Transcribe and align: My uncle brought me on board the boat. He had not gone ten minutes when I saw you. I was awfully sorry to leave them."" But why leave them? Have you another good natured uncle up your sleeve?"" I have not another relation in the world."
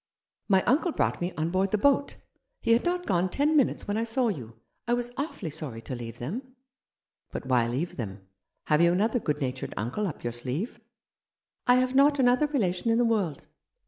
My 0.49 0.63
uncle 0.63 0.91
brought 0.91 1.21
me 1.21 1.31
on 1.37 1.51
board 1.51 1.69
the 1.69 1.77
boat. 1.77 2.15
He 2.63 2.73
had 2.73 2.83
not 2.83 3.05
gone 3.05 3.29
ten 3.29 3.55
minutes 3.55 3.87
when 3.87 3.97
I 3.97 4.03
saw 4.03 4.29
you. 4.29 4.55
I 4.87 4.95
was 4.95 5.11
awfully 5.15 5.51
sorry 5.51 5.79
to 5.83 5.93
leave 5.93 6.17
them."" 6.17 6.41
But 7.31 7.45
why 7.45 7.67
leave 7.67 7.97
them? 7.97 8.27
Have 8.65 8.81
you 8.81 8.91
another 8.93 9.19
good 9.19 9.41
natured 9.41 9.75
uncle 9.77 10.07
up 10.07 10.23
your 10.23 10.33
sleeve?"" 10.33 10.79
I 11.67 11.75
have 11.75 11.93
not 11.93 12.17
another 12.17 12.47
relation 12.47 12.89
in 12.89 12.97
the 12.97 13.05
world." 13.05 13.45